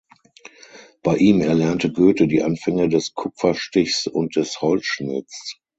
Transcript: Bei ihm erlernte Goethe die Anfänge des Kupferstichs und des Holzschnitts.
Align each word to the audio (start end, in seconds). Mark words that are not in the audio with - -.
Bei 1.03 1.15
ihm 1.17 1.41
erlernte 1.41 1.91
Goethe 1.91 2.25
die 2.27 2.41
Anfänge 2.41 2.89
des 2.89 3.13
Kupferstichs 3.13 4.07
und 4.07 4.35
des 4.35 4.59
Holzschnitts. 4.59 5.57